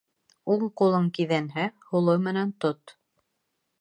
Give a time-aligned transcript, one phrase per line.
[0.53, 2.95] Уң ҡулың киҙәнһә, һулы менән тот.